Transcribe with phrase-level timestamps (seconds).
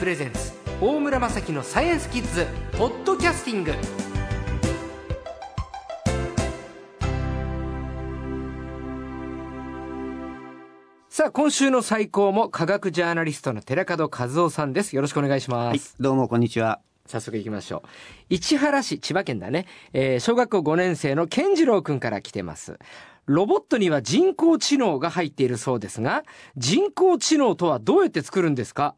[0.00, 2.46] プレゼンツ大村雅樹のサイエンスキッズ
[2.78, 3.74] ポッドキャスティング。
[11.10, 14.96] さあ今週の最高も科学ジャーナリストの寺門和夫さんです。
[14.96, 16.80] よろしくお願いします、はいどうもこんにちは。
[17.04, 18.34] 早速行きましょう。
[18.34, 22.78] 市原市千葉県だね、えー、小学校5年生の健次郎くんから来てます。
[23.26, 26.24] ロボットには人工知能が入っているそうですが
[26.56, 28.94] 人工知能とはどうやって作るんですか？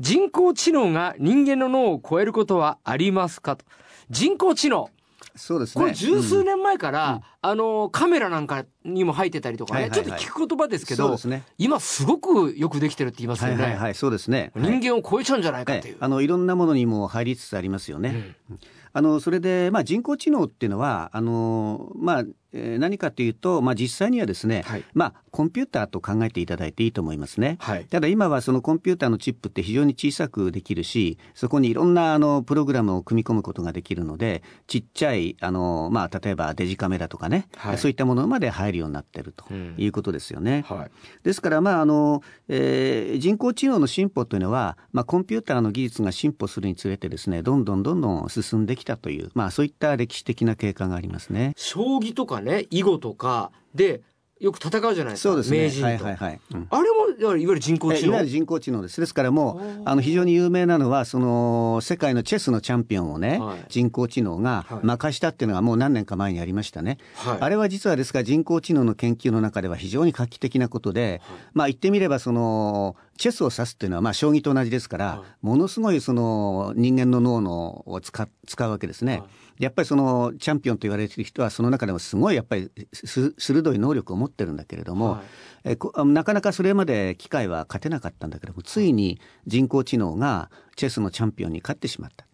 [0.00, 3.64] 人工知能が人間の脳を超えることはありますかと。
[4.08, 4.90] 人工知能。
[5.36, 5.84] そうですね。
[5.84, 13.62] これ十数年前から、うん、あの、カメラなんかにも入ってたりとかね、はいはいはい、ちょっと聞く言葉ですけど、ね、今すごくよくできてるって言いますよね。
[13.62, 14.52] はいはい、はい、そうですね。
[14.56, 15.96] 人間を超えちゃうんじゃないかっていう。
[16.00, 18.36] あの、いろんなものにも入りつつありますよね。
[18.50, 18.60] うん。
[18.92, 40.64] あのそれで、まあ、人工知能っていうのはあの、まあえー、何かというと、まあ、実際にはですね、はい、まあ、コンピューターと考えていただいていいと思いますね、はい、ただ今はそのコンピューターのチップって非常に小さくできるしそこにいろんなあのプログラムを組み込むことができるのでちっちゃいあの、まあ、例えばデジカメラとかね、はい、そういったものまで入るようになってるということですよね。
[40.70, 40.90] うんはい、
[41.22, 51.54] ですから、まああのえー、人工知能の進歩というのは、まあ、コンピューターの技術が進歩するにつれてですねどんどんどんどん進んできたという、まあ、そういった歴史的な経過がありますね。
[51.56, 54.02] 将棋とかね囲碁とかで
[54.40, 55.28] よく戦うじゃないですか。
[55.28, 55.58] そうですね。
[55.58, 56.40] 名人はいはいはい。
[56.54, 58.08] うん、あれもいわゆる人工知能。
[58.08, 58.98] いわゆる人工知能です。
[58.98, 66.96] ですからもうあの非常に有名なのはその世界のチェスのチャンピオンをね、はい、人工知能が任したっていうのがもう何年か前にありましたね。
[67.16, 79.22] はい、あれは実はですから人工知能の研究の中では非常に画期的なことで、はい、まあ言ってみればそのチェスを指すっていうのはまあ将棋と同じですから、ものすごいその人間の脳のを使使うわけですね。
[79.60, 85.22] やっぱりそのチャンピオンと言われている人はその中でもすごいやっぱり鋭い能力を持ってるんだけれども、は
[85.66, 92.26] い、えなかなかそれまで機械は勝てなかったんだけどもついに人工知能がチェスのチャンピオンに勝ってしまった。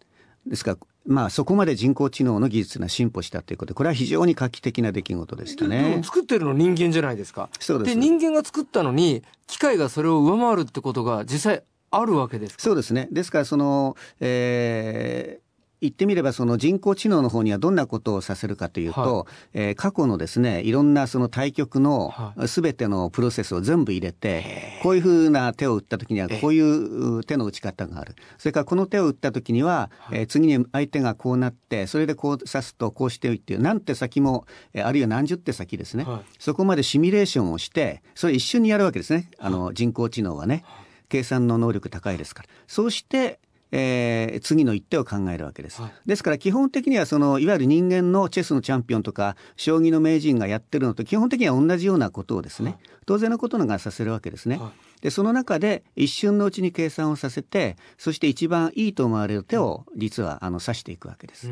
[0.45, 6.01] ですからまあそこまで人工知能の技術が進歩したということでこれは非常に画期的な出来事でしたね。
[6.03, 7.49] 作ってるの人間じゃないですか。
[7.59, 7.95] そうです。
[7.95, 13.07] で人間が作ったのに機械がそれを上回るってことが実際あるわけですそうですね。
[13.11, 15.46] ですからその、えー、
[15.81, 22.13] 言ってみればその人工知能の方にはどんなことをさせるかというと、はい、えー、過去のですねいろんなその対局の
[22.47, 24.43] すべてのプロセスを全部入れて、はい、
[24.81, 28.15] こういうふうな手を打った時にはこういう手の打ち方がある。
[28.37, 39.29] それからこの手を打った時には、はい、えー、次に相手がこうなってそれでこう指すとこうしておいて何手先も、えー、あるいは何十手先ですね、はい、そこまでシミュレーションをしてそれ一瞬にやるわけですね。
[39.37, 40.63] あの人工知能はね。
[41.09, 42.49] 計算の能力高いですから。
[42.67, 43.39] そうして
[43.71, 45.81] えー、次の一手を考えるわけです。
[45.81, 54.57] はい、ですから基本的にはそのいわゆる人間のチェスのチャンピオンとか将棋の名人がやってるのと基本的には同じようなことをですね、はい、当然のことのがさせるわけですね。
[54.57, 54.71] はい、
[55.01, 61.47] でその中で一瞬のうちに計算をさせてそして一番いいと思われる手を実はあの指していくわけです。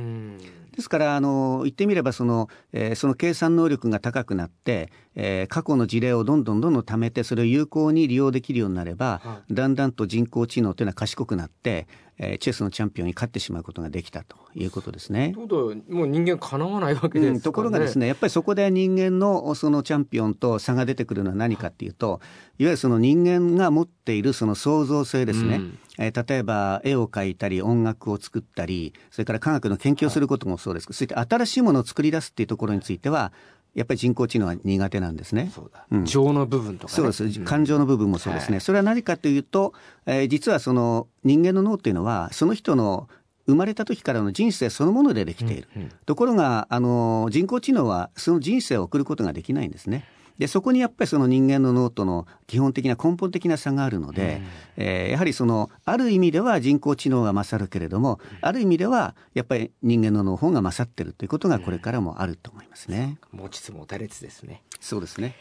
[0.76, 15.34] ですからあの言ってみればその、えー、その計算能力が高くなって、えー、過去の事例をどんどんどんどん貯めてそれを有効に利用できるようになれば、だんだんと人工知能というのは賢くなってえー、チェスのチャンピオンに勝ってしまうことができたということですね。
[15.34, 22.22] ということはもう人間かなわないわけです、ねうん、ところがですねやっぱりそこで人間のそのチャンピオンと差が出てくるのは何かっていうと
[22.58, 25.58] いわゆるその人間が持っているその創造性ですね。
[25.58, 33.32] うんえー、例えば絵を描いたり音楽を作ったりそれから科学の研究をすることもそうですけど、そういった新しいものを作り出すっていうところについては
[33.76, 35.52] やっぱり人工知能は苦手なんですね。
[35.92, 37.40] うん、情の部分とか、ね、そうです。
[37.42, 38.56] 感情の部分もそうですね。
[38.56, 39.74] はい、それは何かというと、
[40.06, 43.10] えー、実はその人間の脳っていうのはその人の
[43.48, 45.68] 生まれた時からの人生そのものでできている。
[45.76, 50.06] うんうん、ところがあの人工知能はその人生を送ることができないんですね。
[50.38, 54.42] でそこにやっぱりその人間の脳との基本的な根本的な差があるので、
[54.78, 63.18] うん、えー、やはりそのある意味では人工知能が勝るけれども、うん、ある意味ではやっぱり人間の脳方が勝ってるということがこれからもあると思いますね。
[63.34, 64.62] うん、持ちつ持たれつですね。
[64.80, 65.36] そうですね。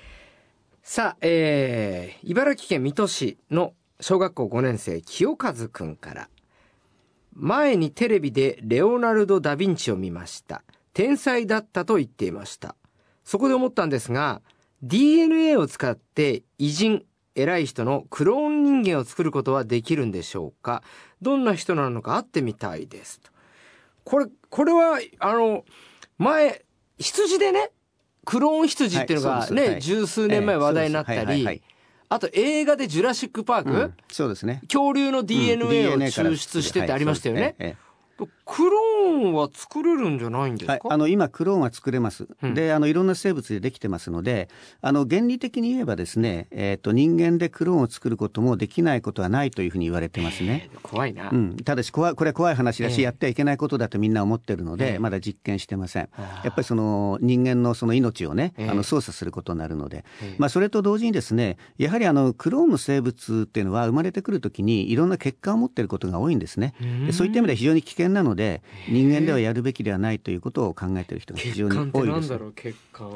[0.82, 6.29] さあ、えー、茨城県水戸市の小学校5年生清和くんから
[7.32, 10.62] 前にテレビでレオナルド・ダ・ヴィンチを見ました
[10.93, 12.76] 天才だったと言っていました
[13.25, 14.43] そこで思ったんですが
[14.87, 17.05] DNA を使って偉人、
[17.35, 20.83] 偉い人のクローン人間を作ることはできるんでしょうか？
[21.23, 23.21] どんな人なのか会ってみたいです。
[24.05, 25.65] これ、これは、あの、
[26.19, 26.65] 前、
[26.99, 27.71] 羊でね、
[28.27, 31.63] クローン羊っていうのがね、はい、十数年前話題になったり、
[32.11, 34.61] あと映画でジュラシックパーク、うん、そうですね。
[34.69, 37.79] 恐竜の DNA を抽出してってありましたよね。
[38.45, 44.49] クローーンは作れるんじゃないんですか、はい、あの今クローンは作れます、うん、であのいろんな生物でできてますので
[44.81, 56.08] あの原理的に言えばですね、えーと、人間でクローンを作ることもできないことはないというふうに言われてますね、えー、怖いな、うん、ただし怖いこれは怖い話だし、えー、やってはいけないことだとみんな思ってるので、えー、まだ実験してません。
[56.43, 60.05] やっぱりその人間のその命をね、あの操作することになるので、
[60.38, 66.75] まあ、それと同時にですねやはりあのクローンの生物っていうのは生まれてくるときにいろんな結果を持っていることが多いんですね。
[67.06, 72.35] でそういった意味では非常に危険なので人間ではやるべきではないということを考えている人が非常に多いです。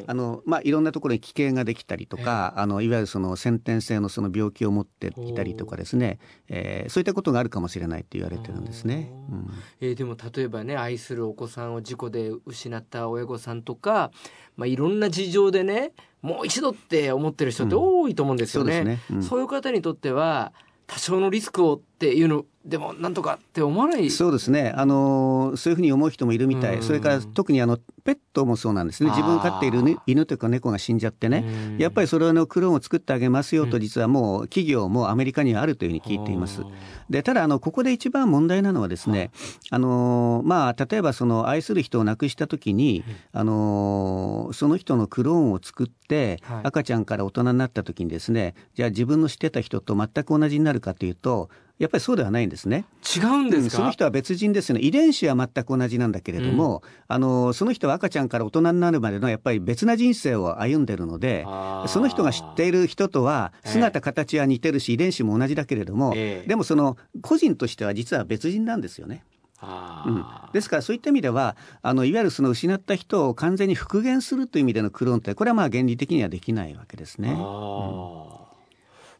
[0.07, 6.19] あのまあいろんなところに危険ができたりとか、あのいわゆるその先天性のその病気を持っていたりとかですね、
[6.49, 9.13] えー、そういったことがあるかもしれないと言われてるんですね。
[9.31, 9.35] う。
[9.35, 9.51] ん、
[9.81, 14.11] えー、でも例えばね愛するお子さんを事故で失った親御さんとか、
[14.57, 15.93] まあいろんな事情でね
[16.23, 18.79] もう一度って思ってる人って多いと思うんですよね。
[18.79, 19.01] うん、そうね。
[19.11, 20.53] うん、そういう方にとっては
[20.87, 24.09] 多少のリスクをっていうのでもなんとかって思わない？
[24.11, 24.73] そうですね。
[24.77, 29.11] あのそういうふうに思う人もいるみたい、それから特にあのペットもそうなんですね。
[29.11, 31.77] 自分飼っている犬というか猫が死んじゃってね。
[31.79, 36.63] やっぱりそれのクローンを作ってあげますよと実はもう企業もアメリカにはあるというふうに聞いています。
[37.11, 39.33] でただあのここで一番問題なのはですね、
[39.71, 43.03] あのまあ例えばその愛する人を亡くした時に、
[43.33, 51.49] あのその人のクローンを作って赤ちゃんから大人になった時にですねじゃあ自分の知ってた人と全く同じになるかというと
[51.79, 52.85] やっぱりそうではないんですね。
[53.17, 54.81] 違うんです、うん、その人は別人ですね。
[54.81, 61.45] 遺伝子は全く同じなんだけれども、うん、あの、その人は赤ちゃんから大人になるまでのやっぱり別な人生を歩んでるので、
[61.87, 69.25] その人が知っている人とは姿形は似てるし、遺伝子も同じだけれども、えー、でもその個人としては実は別人なんですよね。
[69.61, 77.35] うん、ですからそういった意味ではあのいわゆるその失った人を完全に復元するという意味でのクローンってこれはまあ原理的にはできないわけですね。
[77.37, 78.39] あ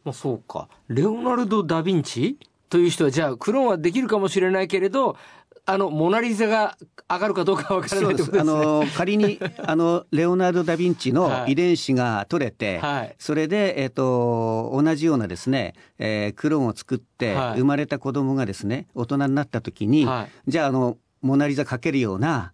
[0.05, 0.69] まあ、そうか。
[0.87, 2.37] レオナルド・ダ・ヴィンチ？
[2.69, 5.17] という人はじゃあクローンはできるかもしれないけれど
[5.65, 6.77] あのモナ・リザが
[7.07, 22.51] 上がるかどうかわからないとです、ね、あの仮にあのレオナルド・ダ・ヴィンチの遺伝子が取れて、はい、それで、えーと、同じようなですね、えー、クローンを作って、はい、生まれた子供がですね大人になった時に、はい、じゃああのモナ・リザ描けるような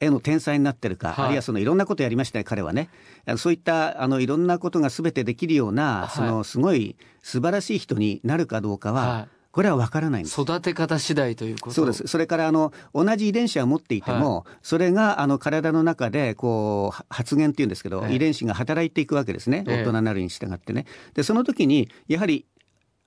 [0.00, 2.90] 絵の天才になってるか、はい、あるいはそのいろんなことやりましたね彼はね。
[3.36, 10.38] そういったあのいろんなことが全てできるような、そのすごい素晴らしい人になるかどうかは、これは分からないんです。
[10.38, 11.74] 育て方次第ということ。
[11.74, 12.06] そうです。
[12.06, 19.64] それからあの同じ遺伝子は持っていても、はい、それがあの体の中でこう発現っていうんですけど、ええ、遺伝子が働いていくわけですね。
[19.66, 20.84] 大人になるに従ってね。
[21.14, 22.44] でその時にやはり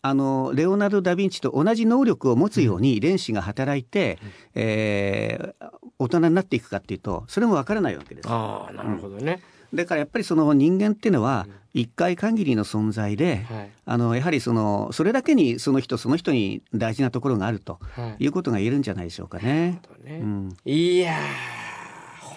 [0.02, 5.70] あのレオナルド・ダ・ヴィンチと同じ能力を持つように遺伝子が働いて、うん、えー、
[6.00, 8.28] 大人になっていくかっていうとそれも分からないわけです。
[8.28, 9.78] あなるほどね、うん。
[9.78, 13.46] だからやっぱりその人間っていうのは一回限りの存在で、
[13.86, 17.80] あのやはりそのそれだけにその人その人に大事なところがあると
[18.18, 18.28] い。
[18.28, 19.82] うことが言えるんじゃないでしょうかね。
[20.04, 20.20] ね。
[20.22, 21.18] うん、いや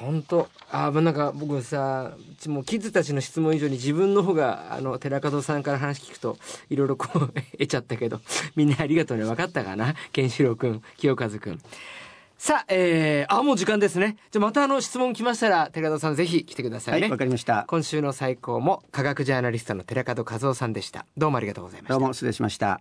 [0.02, 2.12] 本当あなんか僕さ
[2.48, 6.38] もうキッズたちの質問以上に自分の方があの寺門さんから話聞くと
[6.70, 8.20] いろいろこう 得ちゃったけど
[8.56, 9.24] みんなありがとうね。
[9.24, 9.94] 分かったかな？
[10.12, 11.60] ケンシロウ君清和君。
[12.42, 14.16] さあ、えー、あ、もう時間ですね。
[14.32, 17.02] じゃまたあの質問来ましたら、寺門さんぜひ来てくださいね。
[17.02, 17.66] はい、わかりました。
[17.68, 21.06] 今週の最高も科学ジャーナリストの寺門和夫さんでした。
[21.16, 21.94] どうもありがとうございました。
[21.94, 22.80] どうも失礼しました。